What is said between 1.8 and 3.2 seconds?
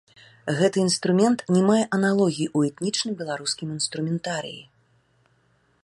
аналогій у этнічным